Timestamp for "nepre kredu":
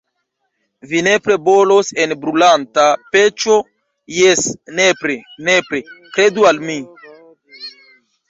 5.49-6.49